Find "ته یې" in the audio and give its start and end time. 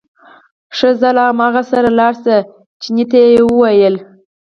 3.11-3.39